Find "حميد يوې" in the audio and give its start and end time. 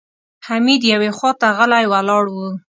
0.45-1.09